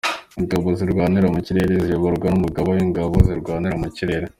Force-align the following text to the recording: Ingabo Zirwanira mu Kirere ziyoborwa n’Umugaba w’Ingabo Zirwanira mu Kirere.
Ingabo 0.39 0.67
Zirwanira 0.77 1.27
mu 1.35 1.39
Kirere 1.45 1.73
ziyoborwa 1.85 2.27
n’Umugaba 2.29 2.69
w’Ingabo 2.77 3.15
Zirwanira 3.27 3.75
mu 3.83 3.89
Kirere. 3.97 4.25